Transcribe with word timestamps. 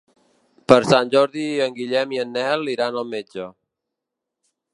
Per 0.71 0.77
Sant 0.91 1.11
Jordi 1.15 1.45
en 1.67 1.77
Guillem 1.77 2.17
i 2.17 2.21
en 2.25 2.35
Nel 2.39 2.69
iran 2.77 3.01
al 3.03 3.09
metge. 3.17 3.47